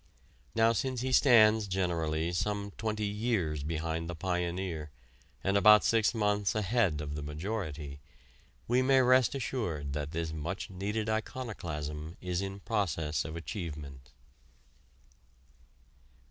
Now 0.55 0.73
since 0.73 1.01
he 1.01 1.11
stands 1.11 1.67
generally 1.67 2.31
some 2.33 2.71
twenty 2.71 3.05
years 3.05 3.61
behind 3.61 4.09
the 4.09 4.15
pioneer 4.15 4.89
and 5.43 5.55
about 5.55 5.83
six 5.83 6.15
months 6.15 6.55
ahead 6.55 7.01
of 7.01 7.13
the 7.13 7.21
majority, 7.21 7.99
we 8.67 8.81
may 8.81 9.03
rest 9.03 9.35
assured 9.35 9.93
that 9.93 10.09
this 10.09 10.33
much 10.33 10.71
needed 10.71 11.07
iconoclasm 11.07 12.17
is 12.19 12.41
in 12.41 12.61
process 12.61 13.23
of 13.25 13.35
achievement. 13.35 14.09